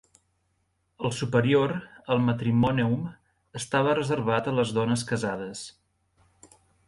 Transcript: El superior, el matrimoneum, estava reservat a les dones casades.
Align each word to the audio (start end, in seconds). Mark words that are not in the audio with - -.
El 1.07 1.11
superior, 1.17 1.73
el 2.15 2.23
matrimoneum, 2.29 3.05
estava 3.61 3.93
reservat 3.99 4.49
a 4.53 4.57
les 4.61 4.75
dones 4.81 5.07
casades. 5.13 5.63